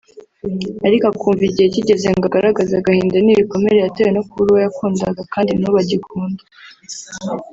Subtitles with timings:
[0.87, 5.77] ariko akumva igihe kigeze ngo agaragaze agahinda n’ibikomere yatewe no kubura uwo yakundaga kandi n’ubu
[5.83, 6.41] agikunda